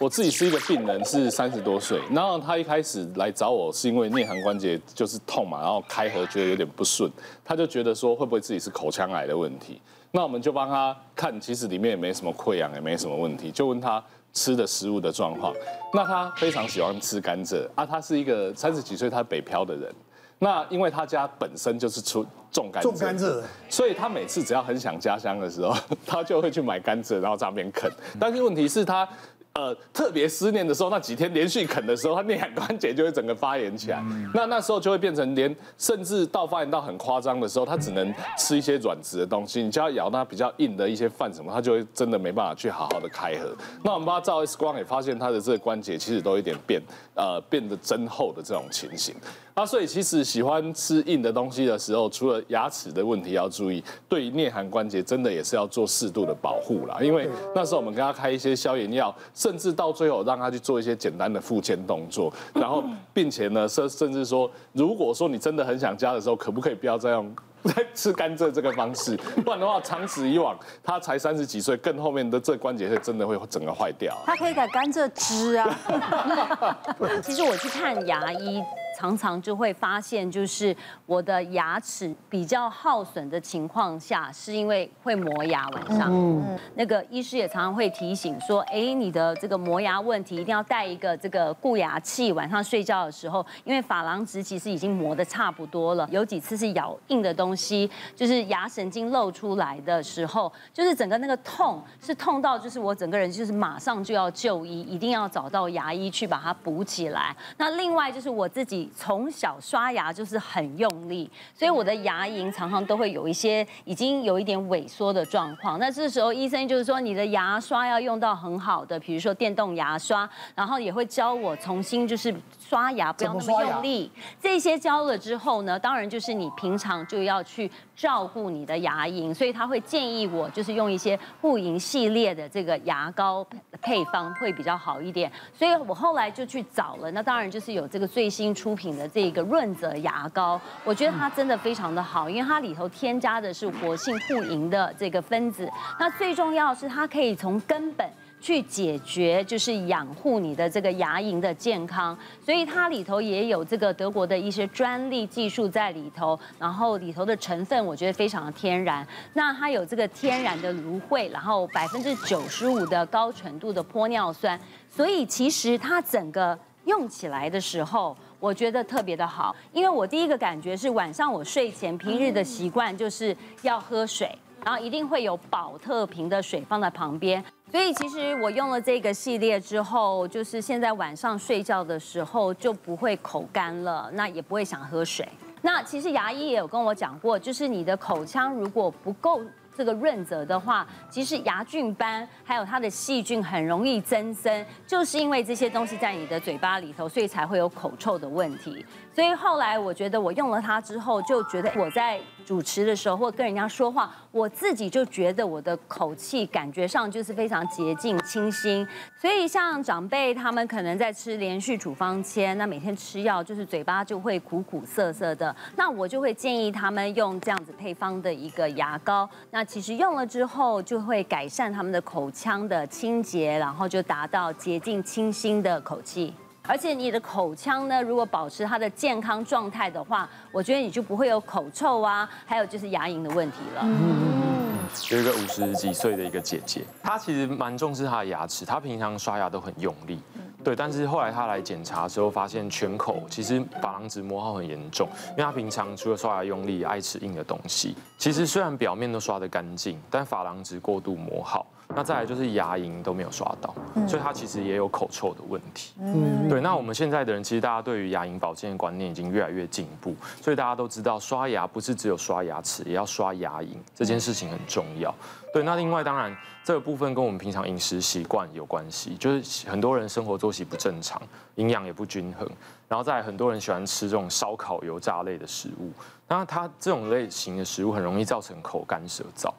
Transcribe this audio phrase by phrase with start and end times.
[0.00, 7.12] 我自己是一个病人，是三十多岁，然后他一开始来找我是因为颞颌关节就是痛嘛，然后开合觉得有点不顺，
[7.44, 9.78] 他就觉得说会不会自己是口腔癌的问题，
[10.10, 14.02] 那我们就帮他看，其实里面也没什么溃疡，也没什么问题，就问他
[14.32, 15.52] 吃的食物的状况，
[15.92, 19.94] 那他非常喜欢吃甘蔗啊，他是一个三十几岁，他北漂的人。
[20.38, 25.76] 那因为他家本身就是出种甘蔗，种甘蔗，所以他每次只要很想家乡的时候，
[26.06, 27.92] 他就会去买甘蔗，然后在那边啃。
[28.18, 29.06] 但是问题是，他。
[29.52, 34.00] 呃，特别思念的时候，那几天连续啃的时候，他颞颌关节就会整个发炎起来。
[34.32, 39.60] 那那时候就会变成连，甚至到发炎到很夸张的时候，他只能吃一些软质的东西。
[39.60, 43.52] 你就要咬它比较硬的一些饭什么，他就会真的没办法去好好的开合。
[43.82, 46.80] 那我们帮他照 X 光也发现他的这个关节其实都有点变，
[47.16, 49.16] 呃，变得增厚的这种情形。
[49.56, 56.98] 那所以其实喜欢吃硬的东西的时候，除了牙齿的问题要注意，对于颞颌关节真的也是要做适度的保护啦。
[57.02, 59.12] 因为那时候我们跟他开一些消炎药。
[59.40, 69.16] 甚至到最后让他去做一些简单的复健动作，然后并且呢，甚甚至说，如果说你真的很想家的时候，可不可以不要再用再吃甘蔗这个方式？
[69.42, 74.14] 不然的话，长此以往，他才三十几岁，更后面的这关节会真的会整个坏掉。
[74.26, 75.74] 他可以改甘蔗汁啊。
[77.24, 78.62] 其实我去看牙医。
[79.00, 85.66] 常常就会发现，就是我的牙齿比较耗损的情况下，是因为会磨牙。
[85.70, 96.06] 晚上，嗯，那个医师也常常会提醒说，哎，你的这个磨牙问题一定要带一个这个固牙器，晚上睡觉的时候，因为珐琅质其实已经磨得差不多了。
[96.10, 107.34] 有几次是咬硬的东西，就是牙神经露出来的时候，就是整个那个痛是痛到，就是我整个人就是马上就要就医，一定要找到牙医去把它补起来。
[107.56, 108.89] 那另外就是我自己。
[108.94, 115.78] 从小刷牙就是很用力，所以我的牙龈常常都会有一些已经有一点萎缩的状况。
[115.78, 124.10] 那这时候医生就是说，你的牙刷要用到很好的，比如说电动牙刷，然后也会教我重新就是刷牙不要那么用力。
[124.40, 133.46] 这些教了之后呢，当然就是你平常就要去照顾你的牙龈，所以他会建议我就是用一些护龈系列的这个牙膏
[133.80, 135.30] 配方会比较好一点。
[135.54, 145.70] 所以我后来就去找了，那当然就是有这个最新出品的这个润泽牙膏，我觉得它真的非常的好，因为它里头添加的是活性护龈的这个分子。
[145.98, 148.08] 那最重要的是它可以从根本
[148.40, 152.16] 去解决，就是养护你的这个牙龈的健康。
[152.42, 159.06] 所以它里头也有这个德国的一些专利技术在里头，然后里头的成分我觉得非常的天然。
[159.34, 164.58] 那它有这个天然的芦荟，然后百分之九十五的高纯度的玻尿酸，
[164.88, 168.16] 所以其实它整个用起来的时候。
[168.40, 174.34] 我觉得特别的好，因为我第一个感觉是晚上我睡前平日的习惯就是要喝水，
[174.64, 185.28] 然后一定会有宝特瓶的水放在旁边，所以其实我用了这个系列之后，就是现在晚上睡觉的时候就不会口干了，那也不会想喝水。
[185.60, 189.38] 那其实牙医也有跟我讲过，就是你的口腔如果不够。
[189.80, 198.84] 这个润泽的话，其实牙菌斑还有它的细菌很容易增生，就是因为这些东西在你的嘴巴里头，所以才会有口臭的问题。
[199.14, 208.86] 所以后来我觉得我用了它之后，就觉得我在主持的时候或跟人家说话，我自己就觉得我的口气感觉上就是非常洁净清新。
[209.18, 219.28] 所以像长辈他们可能在吃连续处方签，那每天吃药就是嘴巴就会苦苦涩涩的，那我就会建议他们用这样子配方的一个牙膏。
[219.50, 226.34] 那其实用了之后就会改善他们的口腔的清洁，然后就达到洁净清新的口气。
[226.62, 233.82] 而且你的口腔呢，如果保持它的健康状态的话，我觉得你就不会有口臭啊，还有就是牙龈的问题了。
[233.84, 234.74] 嗯，
[235.12, 240.20] 有一个五十几岁的一个姐姐，她其实蛮重视她的牙齿，她平常刷牙都很用力，
[240.62, 240.76] 对。
[240.76, 247.96] 但是后来他来检查之后，发现全口其实珐琅质磨耗很严重，因为他平常除了刷牙用力，爱吃硬的东西。
[248.18, 251.66] 其实虽然表面都刷得干净，但珐琅质过度磨耗。
[251.92, 253.74] 那再来就是牙龈都没有刷到，
[254.06, 255.92] 所以他其实也有口臭的问题。
[255.98, 256.60] 嗯，对。
[256.60, 265.12] 那我们现在的人其实大家对于牙龈保健的观念已经越来越进步，所以大家都知道刷牙不是只有刷牙齿，也要刷牙龈，这件事情很重要。
[265.52, 265.64] 对。
[265.64, 266.32] 那另外当然
[266.70, 271.20] 这个部分跟我们平常饮食习惯有关系，就是很多人生活作息不正常，
[271.56, 272.48] 营养也不均衡，
[272.86, 275.90] 然后再很多人喜欢吃这种烧烤油炸类的食物。
[276.28, 279.52] 那它这种类型的食物很容易造成口干舌燥，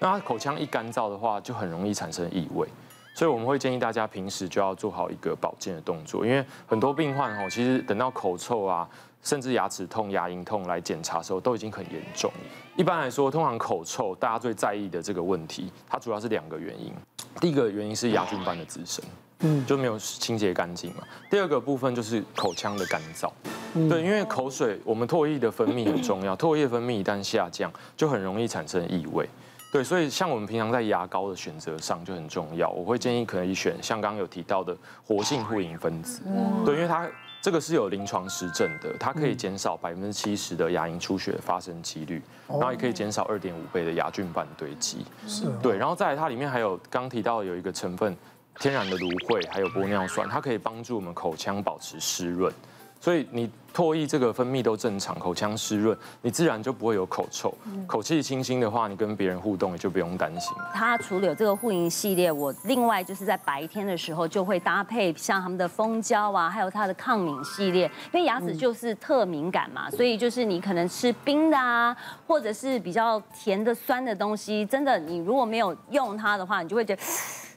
[0.00, 2.66] 那它口腔一干燥的话，就很容易产生异味，
[3.14, 8.88] 所以我们会建议大家平时就要做好一个保健的动作，因为很多病患哦，其实等到口臭啊，
[9.22, 12.30] 甚至牙齿痛、牙龈痛来检查的时候，都已经很严重。
[12.76, 16.92] 一般来说，通常口臭大家最在意的这个问题，它主要是两个原因，
[17.40, 19.04] 第一个原因是牙菌斑的滋生。
[19.40, 21.02] 嗯，就没有清洁干净嘛。
[21.30, 23.30] 第二个部分就是口腔的干燥，
[23.74, 29.28] 对，因为口水我们唾液的分泌很重要，唾液分泌一旦下降，就很容易产生异味。
[29.76, 34.74] 对，所以像我们平常在牙膏的选择上就很重要，我会建议可以选像刚刚有提到的
[35.06, 36.22] 活性护龈分子，
[36.64, 37.06] 对，因为它。
[37.42, 45.06] 这个是有临床实证的，它可以减少百分之七十的牙龈出血发生几率，然后也可以减少二点五倍的牙菌斑堆积。
[45.28, 48.16] 是，对，然后再来它里面还有刚提到有一个成分，
[48.58, 52.52] 天然的芦荟，还有玻尿酸，它可以帮助我们口腔保持湿润。
[53.06, 57.54] 所以你唾液这个分泌都正常，口腔湿润，你自然就不会有口臭。
[57.86, 60.52] 口气清新的话，你跟别人互动也就不用担心。
[60.74, 77.02] 它除了有这个护龈系列，我另外就是在白天的时候就会搭配像他们的蜂胶啊，还有它的抗敏系列，因为牙齿就是特敏感嘛，所以就是你可能吃冰的啊，或者是比较甜的、酸的东西，真的你如果没有用它的话，你就会觉得。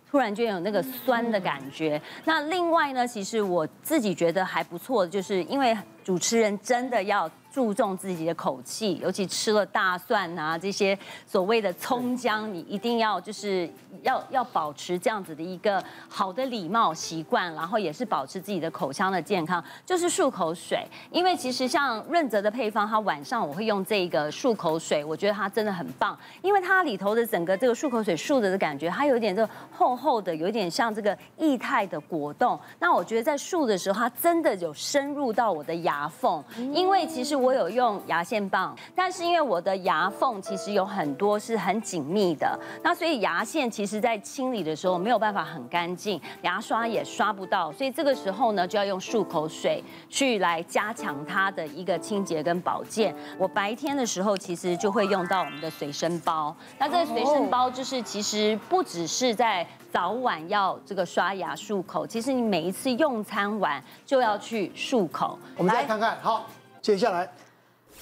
[0.10, 2.02] 突然间有那个酸的感觉。
[2.26, 7.30] 那另外呢，其实我自己觉得还不错的，就是因为主持人真的要。
[7.51, 13.68] 注重自己的口气，尤其吃了大蒜啊这些所谓的葱姜，你一定要就是
[14.04, 20.88] 要要保持这样子的一个好的礼貌习惯，然后也是保持自己的口腔的健康，就是漱口水。
[21.12, 32.60] 因为其实像润泽的配方，它晚上我会用这个漱口水，我觉得它真的很棒，因为它里头的整个这个漱口水漱着的感觉，它有点这厚厚的，有一点像这个液态的果冻。
[32.78, 37.40] 那我觉得在漱的时候，它真的有深入到我的牙缝，因为其实。
[37.40, 53.16] 我有用牙线棒，但是因为我的牙缝其实有很多是很紧密的，那所以牙线其实在清理的时候没有办法很干净，牙刷也刷不到，所以这个时候呢就要用漱口水去来加强它的一个清洁跟保健。
[53.38, 65.38] 我白天的时候其实就会用到我们的随身包，那这个随身包就是其实不只是在早晚要这个刷牙漱口，其实你每一次用餐完就要去漱口。
[65.57, 66.45] 我们再看看，好。
[66.81, 67.30] 接下来，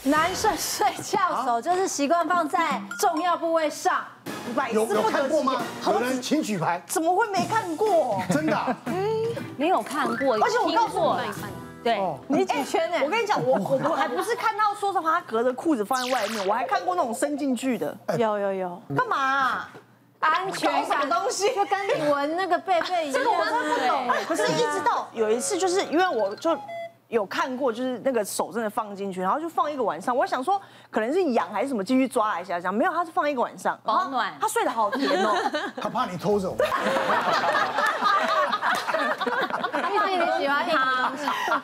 [0.04, 4.06] 男生睡觉手就是习惯放在重要部位上，
[4.72, 5.62] 有有看过吗？
[5.86, 8.22] 有人请举牌，怎么会没看过？
[8.30, 8.76] 真的？
[9.58, 11.32] 没有看过，而且我告诉你，
[11.84, 12.98] 对，你几圈呢？
[13.04, 17.98] 我跟你讲，我我我还不是看到说实话，他隔着裤子放在外面，我还看过那种伸进去的。
[18.20, 19.66] 有有有，干嘛？
[20.20, 23.24] 安全感东西，就跟你闻那个贝贝一样。
[23.24, 24.08] 这个我真的不懂。
[24.28, 26.56] 可是一直到有一次，就是因为我就。
[27.10, 30.16] 有看过，就是那个手真的放进去，然后就放一个晚上。
[30.16, 30.62] 我想说，
[30.92, 32.74] 可能是痒还是什么，进去抓一下这样。
[32.74, 34.34] 没有，他是放一个晚上，保暖。
[34.42, 35.34] 他睡得好甜哦。
[35.82, 36.56] 他怕你偷走。
[39.94, 41.12] 因为你喜欢他。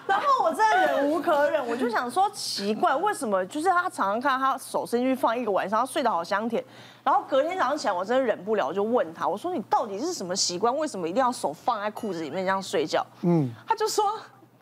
[0.08, 6.64] 然后我真的忍无可忍，我就想说奇怪，为什么就是他常常看他手伸进去放一个晚上，他睡得好香甜。
[7.04, 10.76] 然后隔天早上起来，我真的忍不了，我就问他，我说你到底是什么习惯？
[10.78, 13.06] 为什么一定要手放在裤子里面这样睡觉？
[13.24, 14.06] 嗯，他就说。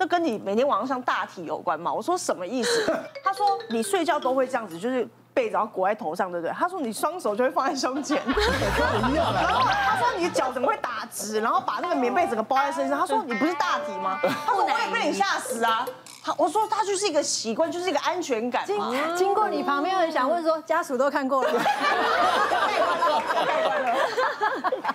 [0.02, 1.94] 这跟你每天晚上上大体有关吗？
[1.94, 2.92] 我说什么意思？
[3.24, 6.52] 他说你睡觉都会这样子，就是被子要裹在头上，对不对？
[6.58, 12.98] 他说你双手就会放在胸前， 然后他说你的脚怎么会打直，然后把那个棉被整个包在身上。
[13.00, 14.20] 他说你不是大体吗？
[14.44, 15.86] 他说我也被你吓死啊！
[16.24, 18.66] 他我说他就是一个习惯，就是一个安全感。
[18.66, 21.52] 经经过你旁边，人想问说家属都看过了。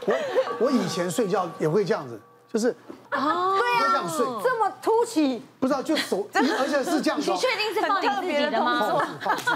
[0.04, 0.16] 我
[0.66, 2.20] 我以前睡觉也会这样子，
[2.52, 2.74] 就是。
[3.12, 7.30] 哦，对呀，这样睡，这么凸起，不知道就手， 而且是这样子。
[7.30, 8.80] 你确定是放你自己的吗？
[9.20, 9.50] 放放自己，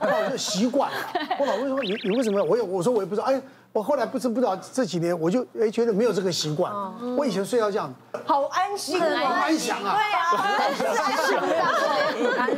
[0.00, 0.96] 我就习惯了。
[1.38, 2.42] 我老公说你你为什么？
[2.42, 3.26] 我也我说我也不知道。
[3.26, 3.40] 哎，
[3.72, 6.72] 我后来不知不知道这几年我就哎觉得没有这个习惯。
[7.16, 7.92] 我以前睡到这样，
[8.24, 9.96] 好安心，好安详啊。
[9.96, 10.18] 对呀，
[10.58, 10.86] 安详。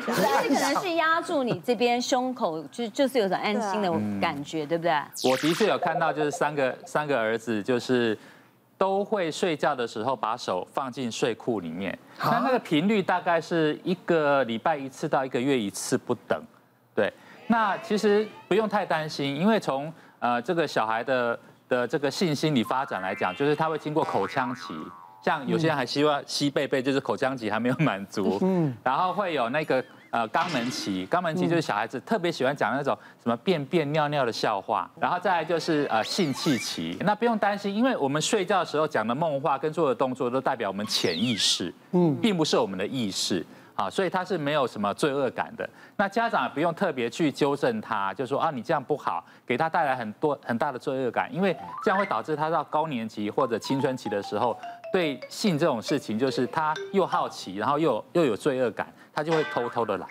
[0.07, 4.93] 这可能是压住你这边胸口，就就是有种安心的感觉，对不对？
[5.31, 8.17] 我的确有看到，就是三个三个儿子就是。
[8.83, 16.43] 都会睡觉的时候把手放进睡裤里面，那那个频率大概是一个礼拜一次到一个月一次不等，
[16.93, 17.13] 对。
[17.47, 24.75] 那其实不用太担心，因为从呃这个小孩的的这个性心理发展来讲，就是他会经过口腔期，
[25.25, 29.85] 像有些人还希望吸贝贝，就是口腔期还没有满足，嗯，然后会有那个。
[30.13, 43.43] 呃，肛门期，肛门期就是小孩子特别喜欢讲那种什么便便尿尿的笑话，然后再来就是呃性器期，那不用担心，因为我们睡觉的时候讲的梦话跟做的动作都代表我们潜意识，嗯，并不是我们的意识，
[43.75, 45.69] 啊，所以他是没有什么罪恶感的。
[45.97, 54.59] 那家长也不用特别去纠正他，就说啊你这样不好，给他带来很多很大的罪恶感，因为这样会导致他到高年级或者青春期的时候，
[54.93, 58.87] 对性这种事情就是他又好奇，然后又又有罪恶感。
[59.15, 60.07] 他就会偷偷的来，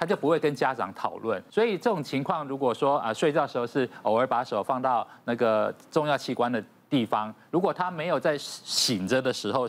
[0.00, 1.42] 他就不会跟家长讨论。
[1.50, 9.66] 所以这种情况，如果说啊睡觉的时候是偶尔把手放到那个重要器官的地方，如果他没有在醒着的时候。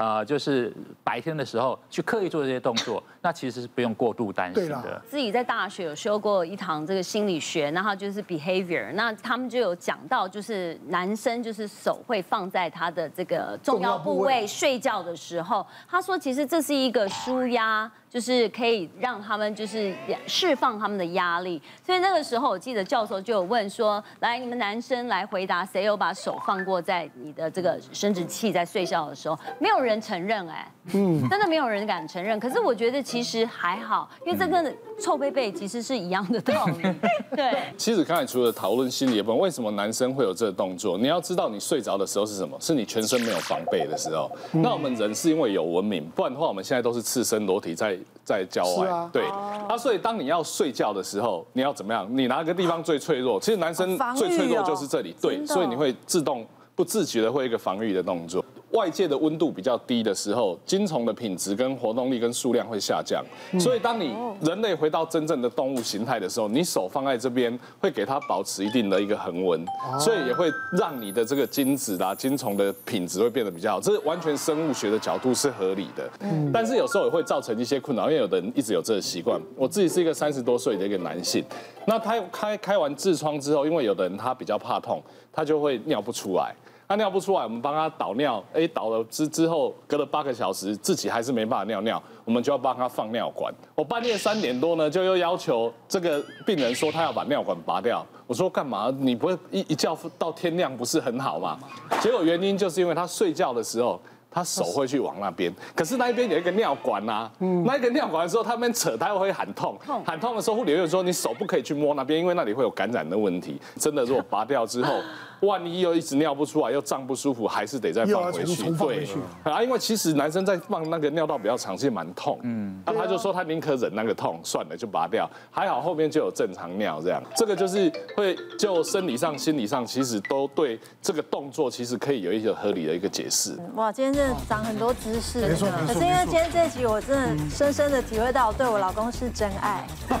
[0.00, 0.72] 呃，就是
[1.04, 4.98] 白天的时候去刻意做这些动作，那其实是不用过度担心的。
[5.06, 17.92] 自己在大学有修过一堂这个心理学，然后就是 behavior，那他们就有讲到，就是男生就是手会放在他的这个重要部位睡觉的时候，他说其实这是一个舒压。
[18.10, 19.94] 就是可以让他们就是
[20.26, 29.38] 释放他们的压力，所以那个时候我记得教授就有问说，来你们男生来回答，谁有把手放过在你的这个生殖器在睡觉的时候？
[29.60, 32.40] 没有人承认哎，嗯，真的没有人敢承认。
[32.40, 36.82] 可是我觉得其实还好，因为这跟臭贝贝其实是一样的道理。
[37.36, 37.52] 对。
[37.76, 40.98] 其实刚才除了讨论心理的部分，为什么男生会有这个动作？
[40.98, 42.56] 你要知道，你睡着的时候是什么？
[42.60, 44.28] 是你全身没有防备的时候。
[44.50, 47.96] 那我们人是因为有文明，不然的话我们现在都是赤身裸体在。
[48.24, 52.06] 在郊外，啊、对，啊，所以当你要睡觉的时候，你要怎么样？
[52.10, 53.40] 你哪个地方最脆弱？
[53.40, 58.44] 其实男生最脆弱就是这里，对，所以你会自动不自觉的会一个防御的动作。
[58.72, 63.24] 外界的温度比较低的时候，精虫的品质跟活动力跟数量会下降。
[63.58, 69.64] 所以当你人类回到真正的动物形态的时候，你手放在这边会给它保持一定的一个恒温，
[69.98, 73.80] 所以也会让你的这个精子啦、精虫的品质会变得比较好。
[73.80, 76.08] 这是完全生物学的角度是合理的。
[76.52, 79.40] 但是有时候也会造成一些困扰，因为有的人一直有这个习惯。
[79.56, 81.44] 我自己是一个三十多岁的一个男性，
[81.86, 86.54] 那他开开完痔疮之后，因为有的人他比较怕痛，他就会尿不出来。
[86.90, 93.54] 他尿不出来，我们帮他导尿，哎，导了之之后，隔了八个小时，自己还是没办法尿尿，我们就要帮他放尿管。
[93.76, 98.04] 我半夜三点多呢，就又要求这个病人说他要把尿管拔掉。
[98.26, 98.92] 我说干嘛？
[98.98, 101.56] 你不会一一觉到天亮不是很好吗？
[102.00, 107.32] 结果原因就是因为他睡觉的时候，他手会去往那边，可是那一边有一个尿管呐、啊，
[107.64, 113.60] 那一个尿管的时候，他们扯，他会喊痛，喊痛的时候，护理员说你手不可以去摸那边，因为那里会有感染的问题。
[113.76, 114.94] 真的，如果拔掉之后。
[115.40, 118.62] 万一又一直尿不出来，又胀不舒服，还是得再放回去。
[118.72, 122.38] 对，啊，因为其实男生在放那个尿道比较长，其实蛮痛。
[122.42, 125.28] 嗯，那他就说他宁可忍那个痛，算了就拔掉。
[125.50, 127.22] 还好后面就有正常尿这样。
[127.34, 133.58] 这个就是会就生理上、心理上，其实都对这个动作其实可以有一个合理的一个解释。
[133.76, 135.40] 哇，今天真的长很多知识。
[135.40, 139.86] 没错，可是因为今天这一集，我真的深深的体会到，对我老公是真爱。
[140.08, 140.18] 对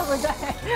[0.04, 0.31] 不 对？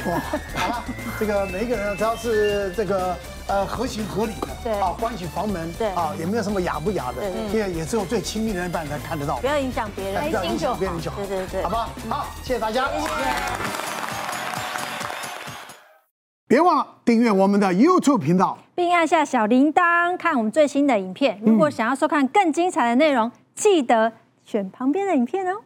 [0.07, 0.21] 哇，
[0.55, 0.85] 好了，
[1.19, 2.27] 这个每一个人只要是。
[2.37, 3.17] 是这个
[3.47, 12.17] 呃合情合理的，对啊，关起房门，对啊，也没有什么雅不雅的，因为也只有最亲密的人才看得到，不要影响别人，不要影响别人就好，对对对，好吧好？
[12.17, 13.09] 好，谢谢大家，谢谢。
[16.49, 21.41] 别忘了订阅我们的 YouTube 频道，并按下小铃铛看我们最新的影片。
[21.43, 24.13] 如果想要收看更精彩的内容，记得
[24.45, 25.61] 选旁边的影片哦。